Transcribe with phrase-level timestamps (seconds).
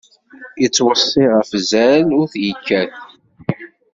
[0.61, 2.95] Yettweṣṣi ɣef wuzzal ur t-yekkat.